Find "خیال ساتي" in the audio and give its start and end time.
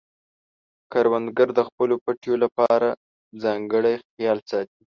4.05-4.81